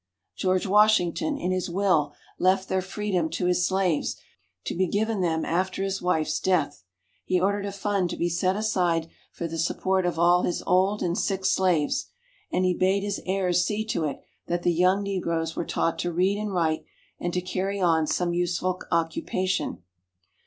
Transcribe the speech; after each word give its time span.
George 0.35 0.65
Washington, 0.65 1.37
in 1.37 1.51
his 1.51 1.69
Will, 1.69 2.15
left 2.39 2.67
their 2.69 2.81
freedom 2.81 3.29
to 3.29 3.45
his 3.45 3.67
slaves, 3.67 4.15
to 4.63 4.73
be 4.75 4.87
given 4.87 5.21
them 5.21 5.45
after 5.45 5.83
his 5.83 6.01
wife's 6.01 6.39
death. 6.39 6.83
He 7.23 7.39
ordered 7.39 7.67
a 7.67 7.71
fund 7.71 8.09
to 8.09 8.17
be 8.17 8.27
set 8.27 8.55
aside 8.55 9.11
for 9.31 9.47
the 9.47 9.59
support 9.59 10.07
of 10.07 10.17
all 10.17 10.41
his 10.41 10.63
old 10.65 11.03
and 11.03 11.15
sick 11.15 11.45
slaves, 11.45 12.07
and 12.51 12.65
he 12.65 12.73
bade 12.73 13.03
his 13.03 13.21
heirs 13.27 13.63
see 13.63 13.85
to 13.89 14.05
it 14.05 14.19
that 14.47 14.63
the 14.63 14.73
young 14.73 15.03
negroes 15.03 15.55
were 15.55 15.63
taught 15.65 15.99
to 15.99 16.11
read 16.11 16.39
and 16.39 16.51
write 16.51 16.83
and 17.19 17.31
to 17.33 17.39
carry 17.41 17.79
on 17.79 18.07
some 18.07 18.33
useful 18.33 18.81
occupation. 18.91 19.83